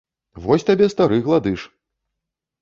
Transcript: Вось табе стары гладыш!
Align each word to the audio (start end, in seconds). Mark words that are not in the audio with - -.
Вось 0.45 0.65
табе 0.69 0.87
стары 0.93 1.19
гладыш! 1.27 1.67